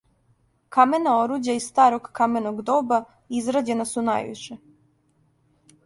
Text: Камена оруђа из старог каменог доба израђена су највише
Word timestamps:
Камена 0.77 1.11
оруђа 1.25 1.55
из 1.59 1.67
старог 1.73 2.09
каменог 2.21 2.65
доба 2.71 3.01
израђена 3.43 3.89
су 3.93 4.07
највише 4.11 4.61